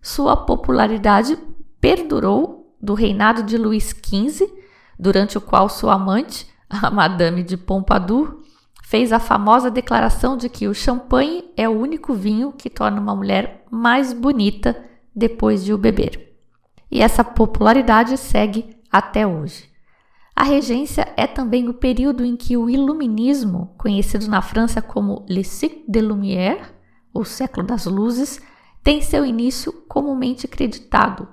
Sua 0.00 0.36
popularidade 0.36 1.38
perdurou 1.80 2.76
do 2.80 2.94
reinado 2.94 3.42
de 3.42 3.56
Luís 3.56 3.90
XV, 3.90 4.52
durante 4.98 5.38
o 5.38 5.40
qual 5.40 5.68
sua 5.68 5.94
amante, 5.94 6.46
a 6.68 6.90
Madame 6.90 7.42
de 7.42 7.56
Pompadour, 7.56 8.42
fez 8.82 9.12
a 9.12 9.18
famosa 9.18 9.70
declaração 9.70 10.36
de 10.36 10.48
que 10.48 10.68
o 10.68 10.74
champanhe 10.74 11.44
é 11.56 11.68
o 11.68 11.78
único 11.78 12.14
vinho 12.14 12.52
que 12.52 12.68
torna 12.68 13.00
uma 13.00 13.16
mulher 13.16 13.64
mais 13.70 14.12
bonita 14.12 14.76
depois 15.14 15.64
de 15.64 15.72
o 15.72 15.78
beber. 15.78 16.36
E 16.90 17.00
essa 17.00 17.24
popularidade 17.24 18.16
segue 18.16 18.76
até 18.92 19.26
hoje. 19.26 19.73
A 20.36 20.42
regência 20.42 21.12
é 21.16 21.26
também 21.26 21.68
o 21.68 21.74
período 21.74 22.24
em 22.24 22.36
que 22.36 22.56
o 22.56 22.68
iluminismo, 22.68 23.72
conhecido 23.78 24.26
na 24.26 24.42
França 24.42 24.82
como 24.82 25.24
Le 25.28 25.44
siècle 25.44 25.84
des 25.86 26.02
Lumières, 26.02 26.66
o 27.12 27.24
século 27.24 27.64
das 27.64 27.86
luzes, 27.86 28.40
tem 28.82 29.00
seu 29.00 29.24
início 29.24 29.72
comumente 29.88 30.48
creditado. 30.48 31.28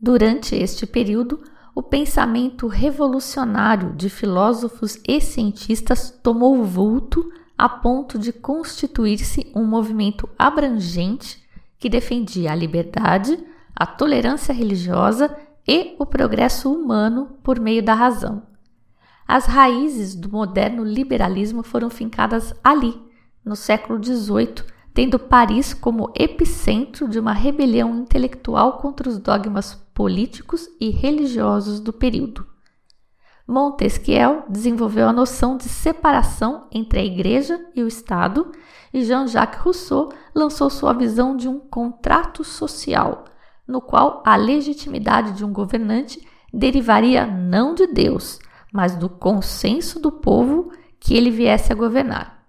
Durante 0.00 0.54
este 0.54 0.86
período, 0.86 1.42
o 1.74 1.82
pensamento 1.82 2.66
revolucionário 2.66 3.94
de 3.94 4.10
filósofos 4.10 4.98
e 5.08 5.20
cientistas 5.20 6.10
tomou 6.22 6.62
vulto 6.64 7.32
a 7.56 7.68
ponto 7.68 8.18
de 8.18 8.32
constituir-se 8.32 9.50
um 9.54 9.64
movimento 9.64 10.28
abrangente 10.38 11.42
que 11.78 11.88
defendia 11.88 12.52
a 12.52 12.54
liberdade, 12.54 13.38
a 13.74 13.86
tolerância 13.86 14.52
religiosa 14.52 15.34
e 15.68 15.94
o 15.98 16.06
progresso 16.06 16.72
humano 16.72 17.36
por 17.42 17.60
meio 17.60 17.82
da 17.82 17.92
razão. 17.92 18.42
As 19.26 19.44
raízes 19.44 20.14
do 20.14 20.30
moderno 20.30 20.82
liberalismo 20.82 21.62
foram 21.62 21.90
fincadas 21.90 22.54
ali, 22.64 22.98
no 23.44 23.54
século 23.54 24.02
XVIII, 24.02 24.64
tendo 24.94 25.18
Paris 25.18 25.74
como 25.74 26.10
epicentro 26.18 27.06
de 27.06 27.18
uma 27.18 27.34
rebelião 27.34 27.94
intelectual 27.94 28.78
contra 28.78 29.06
os 29.06 29.18
dogmas 29.18 29.74
políticos 29.92 30.66
e 30.80 30.88
religiosos 30.88 31.78
do 31.78 31.92
período. 31.92 32.46
Montesquieu 33.46 34.44
desenvolveu 34.48 35.08
a 35.08 35.12
noção 35.12 35.56
de 35.56 35.64
separação 35.64 36.66
entre 36.72 37.00
a 37.00 37.04
Igreja 37.04 37.62
e 37.74 37.82
o 37.82 37.88
Estado, 37.88 38.50
e 38.92 39.04
Jean-Jacques 39.04 39.60
Rousseau 39.60 40.12
lançou 40.34 40.70
sua 40.70 40.94
visão 40.94 41.36
de 41.36 41.48
um 41.48 41.58
contrato 41.58 42.42
social, 42.42 43.24
no 43.68 43.82
qual 43.82 44.22
a 44.24 44.34
legitimidade 44.34 45.32
de 45.32 45.44
um 45.44 45.52
governante 45.52 46.26
derivaria 46.52 47.26
não 47.26 47.74
de 47.74 47.86
Deus, 47.86 48.38
mas 48.72 48.96
do 48.96 49.08
consenso 49.08 50.00
do 50.00 50.10
povo 50.10 50.72
que 50.98 51.14
ele 51.14 51.30
viesse 51.30 51.70
a 51.70 51.76
governar. 51.76 52.44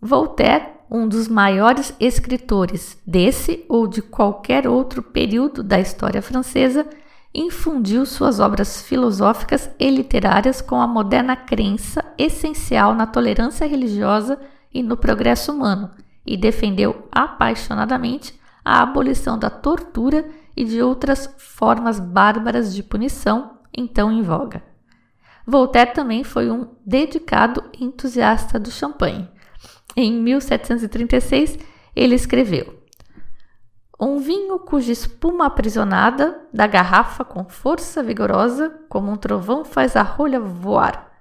Voltaire 0.00 0.74
um 0.90 1.08
dos 1.08 1.28
maiores 1.28 1.94
escritores 1.98 3.00
desse 3.06 3.64
ou 3.68 3.86
de 3.86 4.02
qualquer 4.02 4.68
outro 4.68 5.02
período 5.02 5.62
da 5.62 5.80
história 5.80 6.22
francesa, 6.22 6.86
infundiu 7.34 8.06
suas 8.06 8.38
obras 8.38 8.82
filosóficas 8.82 9.68
e 9.78 9.90
literárias 9.90 10.60
com 10.60 10.80
a 10.80 10.86
moderna 10.86 11.34
crença 11.34 12.04
essencial 12.16 12.94
na 12.94 13.06
tolerância 13.06 13.66
religiosa 13.66 14.38
e 14.72 14.82
no 14.82 14.96
progresso 14.96 15.52
humano, 15.52 15.90
e 16.24 16.36
defendeu 16.36 17.08
apaixonadamente 17.10 18.38
a 18.64 18.82
abolição 18.82 19.38
da 19.38 19.50
tortura 19.50 20.28
e 20.56 20.64
de 20.64 20.80
outras 20.80 21.32
formas 21.38 22.00
bárbaras 22.00 22.74
de 22.74 22.82
punição 22.82 23.58
então 23.76 24.10
em 24.10 24.22
voga. 24.22 24.62
Voltaire 25.46 25.92
também 25.92 26.24
foi 26.24 26.50
um 26.50 26.68
dedicado 26.86 27.62
entusiasta 27.78 28.58
do 28.58 28.70
champanhe. 28.70 29.28
Em 29.94 30.12
1736, 30.12 31.58
ele 31.94 32.14
escreveu: 32.14 32.82
Um 34.00 34.18
vinho 34.18 34.58
cuja 34.60 34.92
espuma 34.92 35.46
aprisionada 35.46 36.40
da 36.52 36.66
garrafa 36.66 37.24
com 37.24 37.44
força 37.44 38.02
vigorosa, 38.02 38.70
como 38.88 39.12
um 39.12 39.16
trovão 39.16 39.64
faz 39.64 39.96
a 39.96 40.02
rolha 40.02 40.40
voar. 40.40 41.12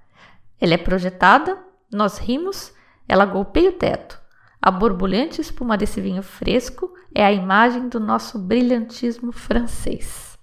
Ela 0.60 0.76
é 0.76 0.78
projetada, 0.78 1.58
nós 1.92 2.18
rimos, 2.18 2.74
ela 3.08 3.26
golpeia 3.26 3.70
o 3.70 3.74
teto. 3.74 4.23
A 4.66 4.72
borbulhante 4.72 5.42
espuma 5.42 5.78
desse 5.78 6.00
vinho 6.00 6.24
fresco 6.24 6.94
é 7.14 7.26
a 7.26 7.34
imagem 7.34 7.90
do 7.90 8.00
nosso 8.00 8.40
brilhantismo 8.40 9.34
francês. 9.34 10.38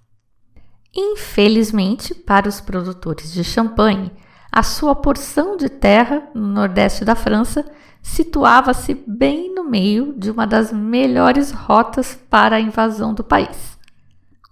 Infelizmente, 0.95 2.15
para 2.15 2.47
os 2.47 2.61
produtores 2.61 3.33
de 3.33 3.43
champanhe, 3.43 4.13
a 4.53 4.63
sua 4.63 4.95
porção 4.95 5.57
de 5.57 5.71
terra 5.71 6.29
no 6.35 6.49
nordeste 6.49 7.03
da 7.03 7.15
França 7.15 7.65
situava-se 8.03 8.93
bem 9.07 9.55
no 9.55 9.65
meio 9.65 10.13
de 10.15 10.31
uma 10.31 10.47
das 10.47 10.71
melhores 10.71 11.51
rotas 11.51 12.15
para 12.29 12.57
a 12.57 12.61
invasão 12.61 13.15
do 13.15 13.25
país. 13.25 13.79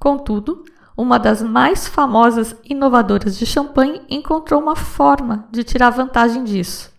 Contudo, 0.01 0.64
uma 0.97 1.19
das 1.19 1.42
mais 1.42 1.87
famosas 1.87 2.57
inovadoras 2.64 3.37
de 3.37 3.45
Champagne 3.45 4.01
encontrou 4.09 4.62
uma 4.62 4.77
forma 4.77 5.47
de 5.53 5.62
tirar 5.62 5.90
vantagem 5.90 6.42
disso. 6.42 6.90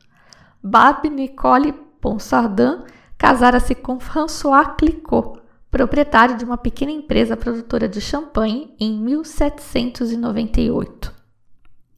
Barbe 0.62 1.10
Nicole 1.10 1.89
Ponsardin 2.02 2.80
casara-se 3.18 3.76
com 3.76 4.00
François 4.00 4.76
Clicquot, 4.78 5.40
proprietário 5.70 6.38
de 6.38 6.46
uma 6.46 6.58
pequena 6.58 6.92
empresa 6.92 7.38
produtora 7.38 7.88
de 7.88 8.00
champanhe 8.00 8.74
em 8.80 8.98
1798. 8.98 11.20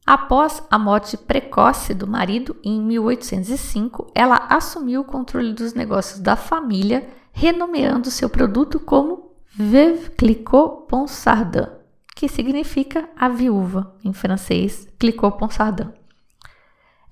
Após 0.04 0.60
a 0.68 0.76
morte 0.78 1.16
precoce 1.16 1.94
do 1.94 2.08
marido 2.08 2.56
em 2.64 2.82
1805, 2.82 4.10
ela 4.14 4.46
assumiu 4.48 5.02
o 5.02 5.04
controle 5.04 5.52
dos 5.52 5.74
negócios 5.74 6.18
da 6.18 6.34
família, 6.34 7.08
renomeando 7.32 8.10
seu 8.10 8.28
produto 8.28 8.80
como 8.80 9.30
Veuve 9.54 10.10
Clicquot 10.10 10.86
Ponsardin, 10.88 11.68
que 12.16 12.28
significa 12.28 13.08
a 13.16 13.28
viúva 13.28 13.94
em 14.04 14.12
francês, 14.12 14.88
Clicquot 14.98 15.38
Ponsardin. 15.38 16.01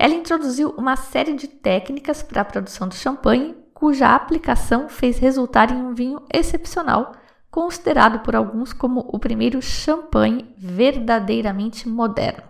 Ela 0.00 0.14
introduziu 0.14 0.70
uma 0.78 0.96
série 0.96 1.34
de 1.34 1.46
técnicas 1.46 2.22
para 2.22 2.40
a 2.40 2.44
produção 2.44 2.88
de 2.88 2.96
champanhe, 2.96 3.54
cuja 3.74 4.14
aplicação 4.14 4.88
fez 4.88 5.18
resultar 5.18 5.70
em 5.70 5.76
um 5.76 5.92
vinho 5.92 6.22
excepcional, 6.32 7.12
considerado 7.50 8.20
por 8.20 8.34
alguns 8.34 8.72
como 8.72 9.00
o 9.12 9.18
primeiro 9.18 9.60
champanhe 9.60 10.54
verdadeiramente 10.56 11.86
moderno. 11.86 12.44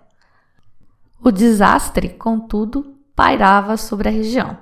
O 1.20 1.32
desastre, 1.32 2.10
contudo, 2.10 2.94
pairava 3.16 3.76
sobre 3.76 4.08
a 4.08 4.12
região. 4.12 4.56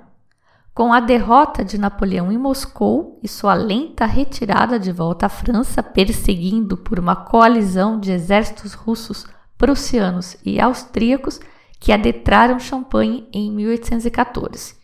Com 0.73 0.91
a 0.91 0.99
derrota 0.99 1.63
de 1.63 1.77
Napoleão 1.77 2.31
em 2.31 2.39
Moscou 2.39 3.19
e 3.21 3.27
sua 3.27 3.53
lenta 3.53 4.07
retirada 4.07 4.79
de 4.79 4.91
volta 4.91 5.27
à 5.27 5.29
França, 5.29 5.83
perseguindo 5.83 6.75
por 6.75 6.97
uma 6.97 7.15
coalizão 7.15 7.99
de 7.99 8.11
exércitos 8.11 8.73
russos, 8.73 9.27
prussianos 9.59 10.37
e 10.43 10.59
austríacos 10.59 11.39
que 11.79 11.91
adentraram 11.91 12.59
Champagne 12.59 13.27
em 13.31 13.51
1814. 13.51 14.75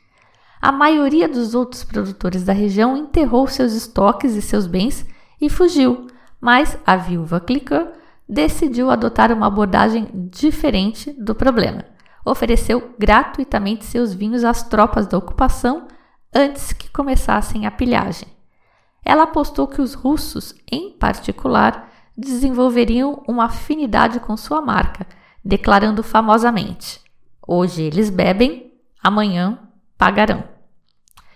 A 0.62 0.72
maioria 0.72 1.28
dos 1.28 1.54
outros 1.54 1.84
produtores 1.84 2.44
da 2.44 2.54
região 2.54 2.96
enterrou 2.98 3.48
seus 3.48 3.74
estoques 3.74 4.36
e 4.36 4.42
seus 4.42 4.66
bens 4.66 5.06
e 5.40 5.50
fugiu, 5.50 6.08
mas 6.40 6.78
a 6.86 6.96
viúva 6.96 7.40
Cliquot 7.40 7.92
decidiu 8.28 8.90
adotar 8.90 9.32
uma 9.32 9.48
abordagem 9.48 10.08
diferente 10.32 11.12
do 11.14 11.36
problema. 11.36 11.86
Ofereceu 12.26 12.94
gratuitamente 12.98 13.86
seus 13.86 14.14
vinhos 14.14 14.44
às 14.44 14.64
tropas 14.64 15.06
da 15.06 15.18
ocupação 15.18 15.88
antes 16.34 16.74
que 16.74 16.90
começassem 16.90 17.68
a 17.68 17.72
pilhagem. 17.72 18.28
Ela 19.04 19.24
apostou 19.24 19.68
que 19.68 19.80
os 19.80 19.94
russos, 19.94 20.56
em 20.72 20.92
particular, 20.92 21.92
desenvolveriam 22.18 23.22
uma 23.28 23.46
afinidade 23.46 24.20
com 24.20 24.36
sua 24.36 24.62
marca, 24.62 25.06
declarando 25.46 26.02
famosamente: 26.02 27.00
Hoje 27.48 27.84
eles 27.84 28.10
bebem, 28.10 28.74
amanhã 29.02 29.60
pagarão. 29.96 30.44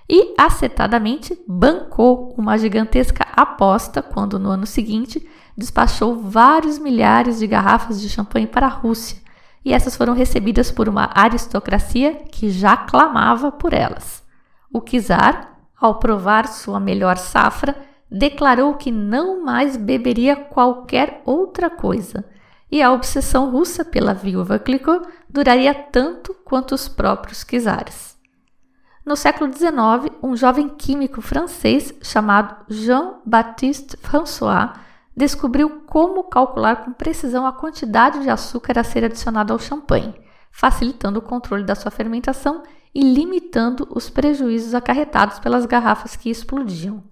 E 0.09 0.33
acetadamente 0.39 1.39
bancou 1.47 2.33
uma 2.35 2.57
gigantesca 2.57 3.27
aposta 3.35 4.01
quando, 4.01 4.39
no 4.39 4.49
ano 4.49 4.65
seguinte, 4.65 5.29
despachou 5.55 6.19
vários 6.19 6.79
milhares 6.79 7.37
de 7.37 7.45
garrafas 7.45 8.01
de 8.01 8.09
champanhe 8.09 8.47
para 8.47 8.65
a 8.65 8.69
Rússia, 8.69 9.21
e 9.63 9.71
essas 9.71 9.95
foram 9.95 10.13
recebidas 10.13 10.71
por 10.71 10.89
uma 10.89 11.11
aristocracia 11.13 12.23
que 12.31 12.49
já 12.49 12.75
clamava 12.75 13.51
por 13.51 13.71
elas. 13.71 14.23
O 14.73 14.81
czar, 14.81 15.59
ao 15.79 15.99
provar 15.99 16.47
sua 16.47 16.79
melhor 16.79 17.17
safra, 17.17 17.75
declarou 18.09 18.73
que 18.73 18.91
não 18.91 19.43
mais 19.43 19.77
beberia 19.77 20.35
qualquer 20.35 21.21
outra 21.23 21.69
coisa, 21.69 22.25
e 22.71 22.81
a 22.81 22.91
obsessão 22.91 23.49
russa 23.49 23.83
pela 23.83 24.13
viúva 24.13 24.59
Clicquot 24.59 25.01
duraria 25.29 25.73
tanto 25.73 26.33
quanto 26.45 26.75
os 26.75 26.87
próprios 26.87 27.43
czares. 27.43 28.17
No 29.05 29.15
século 29.15 29.51
XIX, 29.51 30.15
um 30.21 30.35
jovem 30.35 30.69
químico 30.69 31.21
francês 31.21 31.93
chamado 32.01 32.55
Jean-Baptiste 32.69 33.97
François 33.97 34.73
descobriu 35.17 35.81
como 35.87 36.25
calcular 36.25 36.85
com 36.85 36.93
precisão 36.93 37.45
a 37.45 37.51
quantidade 37.51 38.21
de 38.21 38.29
açúcar 38.29 38.77
a 38.77 38.83
ser 38.83 39.03
adicionada 39.03 39.51
ao 39.51 39.59
champanhe, 39.59 40.13
facilitando 40.51 41.19
o 41.19 41.23
controle 41.23 41.63
da 41.63 41.75
sua 41.75 41.89
fermentação 41.89 42.61
e 42.93 43.01
limitando 43.01 43.87
os 43.89 44.09
prejuízos 44.09 44.75
acarretados 44.75 45.39
pelas 45.39 45.65
garrafas 45.65 46.15
que 46.15 46.29
explodiam. 46.29 47.03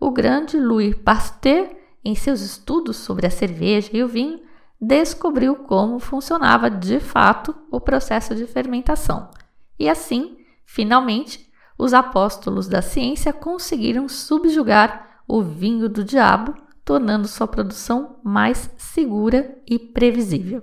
O 0.00 0.10
grande 0.10 0.58
Louis 0.58 0.94
Pasteur, 0.94 1.68
em 2.04 2.14
seus 2.14 2.40
estudos 2.40 2.96
sobre 2.96 3.26
a 3.26 3.30
cerveja 3.30 3.90
e 3.92 4.02
o 4.02 4.08
vinho, 4.08 4.40
descobriu 4.80 5.56
como 5.56 5.98
funcionava 5.98 6.70
de 6.70 7.00
fato 7.00 7.54
o 7.70 7.80
processo 7.80 8.34
de 8.34 8.46
fermentação. 8.46 9.30
E 9.78 9.88
assim, 9.88 10.36
finalmente, 10.64 11.50
os 11.78 11.92
apóstolos 11.92 12.68
da 12.68 12.80
ciência 12.80 13.32
conseguiram 13.32 14.08
subjugar 14.08 15.20
o 15.28 15.42
vinho 15.42 15.88
do 15.88 16.04
diabo, 16.04 16.54
tornando 16.84 17.26
sua 17.26 17.48
produção 17.48 18.20
mais 18.22 18.70
segura 18.76 19.58
e 19.66 19.78
previsível. 19.78 20.62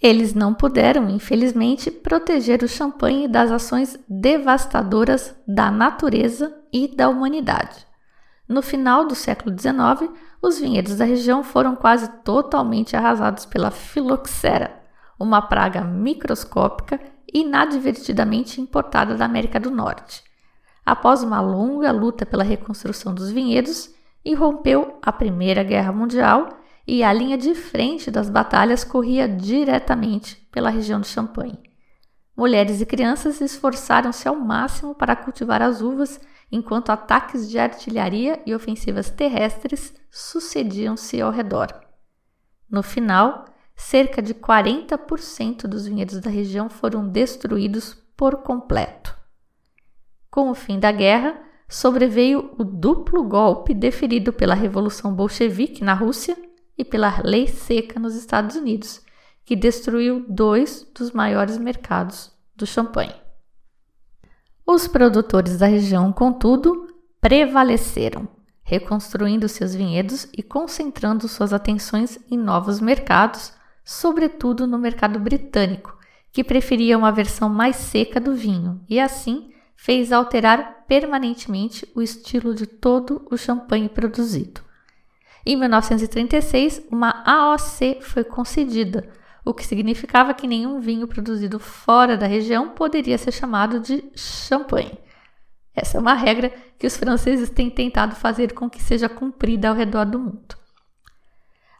Eles 0.00 0.32
não 0.32 0.54
puderam, 0.54 1.10
infelizmente, 1.10 1.90
proteger 1.90 2.62
o 2.62 2.68
champanhe 2.68 3.26
das 3.26 3.50
ações 3.50 3.98
devastadoras 4.08 5.34
da 5.46 5.70
natureza 5.70 6.54
e 6.72 6.94
da 6.94 7.08
humanidade. 7.08 7.86
No 8.48 8.62
final 8.62 9.06
do 9.06 9.14
século 9.14 9.54
XIX, 9.58 10.10
os 10.40 10.58
vinhedos 10.58 10.96
da 10.96 11.04
região 11.04 11.42
foram 11.42 11.74
quase 11.74 12.08
totalmente 12.22 12.96
arrasados 12.96 13.44
pela 13.44 13.70
filoxera, 13.70 14.80
uma 15.18 15.42
praga 15.42 15.82
microscópica 15.82 17.00
inadvertidamente 17.32 18.60
importada 18.60 19.14
da 19.14 19.24
América 19.24 19.58
do 19.58 19.70
Norte. 19.70 20.22
Após 20.86 21.22
uma 21.22 21.40
longa 21.40 21.90
luta 21.90 22.24
pela 22.24 22.44
reconstrução 22.44 23.12
dos 23.14 23.30
vinhedos, 23.30 23.94
irrompeu 24.24 24.98
a 25.02 25.12
Primeira 25.12 25.62
Guerra 25.62 25.92
Mundial 25.92 26.48
e 26.86 27.02
a 27.02 27.12
linha 27.12 27.36
de 27.36 27.54
frente 27.54 28.10
das 28.10 28.30
batalhas 28.30 28.84
corria 28.84 29.28
diretamente 29.28 30.36
pela 30.50 30.70
região 30.70 31.00
do 31.00 31.06
Champagne. 31.06 31.68
Mulheres 32.34 32.80
e 32.80 32.86
crianças 32.86 33.40
esforçaram-se 33.40 34.26
ao 34.26 34.36
máximo 34.36 34.94
para 34.94 35.16
cultivar 35.16 35.60
as 35.60 35.82
uvas, 35.82 36.20
enquanto 36.50 36.90
ataques 36.90 37.48
de 37.48 37.58
artilharia 37.58 38.40
e 38.46 38.54
ofensivas 38.54 39.10
terrestres 39.10 39.94
sucediam-se 40.10 41.20
ao 41.20 41.30
redor. 41.30 41.68
No 42.70 42.82
final, 42.82 43.44
cerca 43.74 44.20
de 44.20 44.34
40% 44.34 45.62
dos 45.62 45.86
vinhedos 45.86 46.20
da 46.20 46.30
região 46.30 46.68
foram 46.68 47.08
destruídos 47.08 47.94
por 48.16 48.38
completo. 48.42 49.16
Com 50.30 50.50
o 50.50 50.54
fim 50.54 50.78
da 50.78 50.90
guerra, 50.90 51.40
sobreveio 51.68 52.54
o 52.58 52.64
duplo 52.64 53.24
golpe 53.24 53.74
deferido 53.74 54.32
pela 54.32 54.54
Revolução 54.54 55.14
Bolchevique 55.14 55.84
na 55.84 55.94
Rússia 55.94 56.36
e 56.76 56.84
pela 56.84 57.20
lei 57.24 57.46
seca 57.46 58.00
nos 58.00 58.14
Estados 58.14 58.56
Unidos, 58.56 59.02
que 59.44 59.56
destruiu 59.56 60.24
dois 60.28 60.86
dos 60.94 61.12
maiores 61.12 61.58
mercados 61.58 62.32
do 62.54 62.66
champanhe. 62.66 63.27
Os 64.70 64.86
produtores 64.86 65.56
da 65.56 65.66
região, 65.66 66.12
contudo, 66.12 66.94
prevaleceram, 67.22 68.28
reconstruindo 68.62 69.48
seus 69.48 69.74
vinhedos 69.74 70.28
e 70.30 70.42
concentrando 70.42 71.26
suas 71.26 71.54
atenções 71.54 72.18
em 72.30 72.36
novos 72.36 72.78
mercados, 72.78 73.54
sobretudo 73.82 74.66
no 74.66 74.76
mercado 74.76 75.18
britânico, 75.18 75.96
que 76.30 76.44
preferia 76.44 76.98
uma 76.98 77.10
versão 77.10 77.48
mais 77.48 77.76
seca 77.76 78.20
do 78.20 78.34
vinho 78.34 78.78
e 78.90 79.00
assim 79.00 79.54
fez 79.74 80.12
alterar 80.12 80.84
permanentemente 80.86 81.90
o 81.94 82.02
estilo 82.02 82.54
de 82.54 82.66
todo 82.66 83.26
o 83.30 83.38
champanhe 83.38 83.88
produzido. 83.88 84.60
Em 85.46 85.56
1936, 85.56 86.82
uma 86.90 87.22
AOC 87.24 88.02
foi 88.02 88.22
concedida, 88.22 89.08
o 89.48 89.54
que 89.54 89.64
significava 89.64 90.34
que 90.34 90.46
nenhum 90.46 90.78
vinho 90.78 91.08
produzido 91.08 91.58
fora 91.58 92.16
da 92.16 92.26
região 92.26 92.70
poderia 92.70 93.16
ser 93.16 93.32
chamado 93.32 93.80
de 93.80 94.04
champanhe. 94.14 94.98
Essa 95.74 95.96
é 95.96 96.00
uma 96.00 96.14
regra 96.14 96.52
que 96.78 96.86
os 96.86 96.96
franceses 96.96 97.48
têm 97.48 97.70
tentado 97.70 98.14
fazer 98.14 98.52
com 98.52 98.68
que 98.68 98.82
seja 98.82 99.08
cumprida 99.08 99.68
ao 99.68 99.74
redor 99.74 100.04
do 100.04 100.18
mundo. 100.18 100.56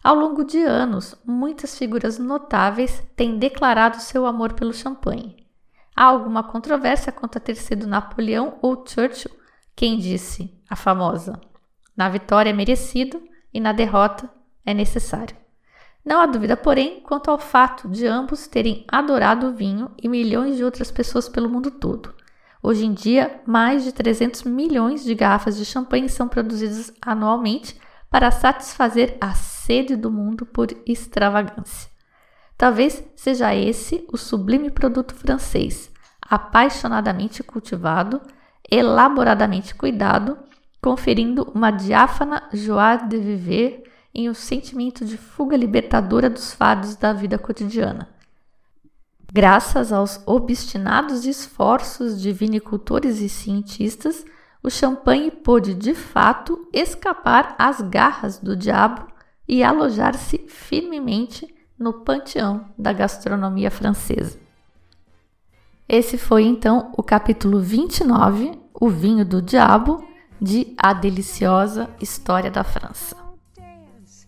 Ao 0.02 0.14
longo 0.14 0.44
de 0.44 0.62
anos, 0.62 1.14
muitas 1.26 1.76
figuras 1.76 2.18
notáveis 2.18 3.02
têm 3.14 3.38
declarado 3.38 4.00
seu 4.00 4.24
amor 4.24 4.54
pelo 4.54 4.72
champanhe. 4.72 5.36
Há 5.94 6.04
alguma 6.04 6.42
controvérsia 6.42 7.12
quanto 7.12 7.36
a 7.36 7.40
ter 7.40 7.56
sido 7.56 7.86
Napoleão 7.86 8.58
ou 8.62 8.84
Churchill 8.86 9.36
quem 9.76 9.98
disse, 9.98 10.58
a 10.68 10.74
famosa, 10.74 11.40
na 11.96 12.08
vitória 12.08 12.50
é 12.50 12.52
merecido, 12.52 13.22
e 13.52 13.60
na 13.60 13.72
derrota 13.72 14.28
é 14.64 14.74
necessário. 14.74 15.36
Não 16.04 16.20
há 16.20 16.26
dúvida, 16.26 16.56
porém, 16.56 17.00
quanto 17.00 17.30
ao 17.30 17.38
fato 17.38 17.88
de 17.88 18.06
ambos 18.06 18.46
terem 18.46 18.84
adorado 18.88 19.48
o 19.48 19.52
vinho 19.52 19.90
e 20.02 20.08
milhões 20.08 20.56
de 20.56 20.64
outras 20.64 20.90
pessoas 20.90 21.28
pelo 21.28 21.48
mundo 21.48 21.70
todo. 21.70 22.14
Hoje 22.62 22.86
em 22.86 22.92
dia, 22.92 23.40
mais 23.46 23.84
de 23.84 23.92
300 23.92 24.42
milhões 24.44 25.04
de 25.04 25.14
garrafas 25.14 25.56
de 25.56 25.64
champanhe 25.64 26.08
são 26.08 26.26
produzidas 26.26 26.92
anualmente 27.00 27.78
para 28.10 28.30
satisfazer 28.30 29.16
a 29.20 29.34
sede 29.34 29.96
do 29.96 30.10
mundo 30.10 30.46
por 30.46 30.68
extravagância. 30.86 31.90
Talvez 32.56 33.04
seja 33.14 33.54
esse 33.54 34.04
o 34.12 34.16
sublime 34.16 34.70
produto 34.70 35.14
francês, 35.14 35.92
apaixonadamente 36.20 37.42
cultivado, 37.42 38.20
elaboradamente 38.68 39.74
cuidado 39.74 40.36
conferindo 40.80 41.50
uma 41.54 41.70
diáfana 41.70 42.48
joie 42.52 43.08
de 43.08 43.18
viver 43.18 43.82
em 44.14 44.28
um 44.28 44.34
sentimento 44.34 45.04
de 45.04 45.16
fuga 45.16 45.56
libertadora 45.56 46.28
dos 46.28 46.52
fardos 46.52 46.96
da 46.96 47.12
vida 47.12 47.38
cotidiana. 47.38 48.08
Graças 49.32 49.92
aos 49.92 50.20
obstinados 50.26 51.26
esforços 51.26 52.20
de 52.20 52.32
vinicultores 52.32 53.20
e 53.20 53.28
cientistas, 53.28 54.24
o 54.62 54.70
champanhe 54.70 55.30
pôde 55.30 55.74
de 55.74 55.94
fato 55.94 56.66
escapar 56.72 57.54
às 57.58 57.80
garras 57.80 58.38
do 58.38 58.56
diabo 58.56 59.06
e 59.46 59.62
alojar-se 59.62 60.38
firmemente 60.48 61.46
no 61.78 61.92
panteão 61.92 62.66
da 62.76 62.92
gastronomia 62.92 63.70
francesa. 63.70 64.38
Esse 65.88 66.18
foi 66.18 66.44
então 66.44 66.92
o 66.96 67.02
capítulo 67.02 67.60
29, 67.60 68.58
O 68.74 68.90
Vinho 68.90 69.24
do 69.24 69.40
Diabo, 69.40 70.04
de 70.40 70.74
A 70.76 70.92
Deliciosa 70.92 71.88
História 72.00 72.50
da 72.50 72.62
França. 72.62 73.27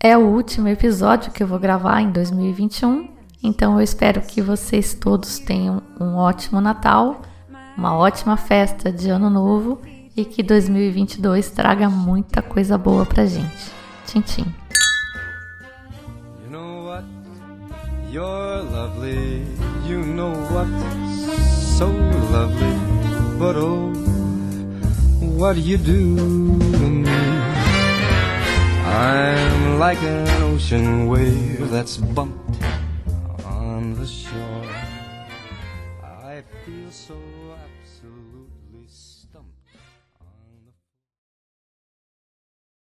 É 0.02 0.16
o 0.16 0.22
último 0.22 0.66
episódio 0.66 1.30
que 1.30 1.42
eu 1.42 1.46
vou 1.46 1.58
gravar 1.58 2.00
em 2.00 2.10
2021, 2.10 3.06
então 3.42 3.74
eu 3.74 3.82
espero 3.82 4.22
que 4.22 4.40
vocês 4.40 4.94
todos 4.94 5.38
tenham 5.38 5.82
um 6.00 6.14
ótimo 6.16 6.58
Natal, 6.58 7.20
uma 7.76 7.94
ótima 7.94 8.38
festa 8.38 8.90
de 8.90 9.10
Ano 9.10 9.28
Novo 9.28 9.82
e 10.16 10.24
que 10.24 10.42
2022 10.42 11.50
traga 11.50 11.90
muita 11.90 12.40
coisa 12.40 12.78
boa 12.78 13.04
pra 13.04 13.26
gente. 13.26 13.70
Tchim, 14.06 14.22
tchim. 14.22 14.54
You're 18.10 18.64
lovely. 18.72 19.44
You 19.86 20.02
know 20.04 20.32
what? 20.50 20.66
So 21.78 21.86
lovely. 22.32 22.74
But 23.38 23.56
oh 23.56 23.92
what 25.38 25.60
you 25.60 25.78
do? 25.78 26.69
I'm 28.90 29.78
like 29.78 30.02
an 30.02 30.42
ocean 30.42 31.06
wave 31.06 31.70
that's 31.70 31.96
bumped 31.96 32.58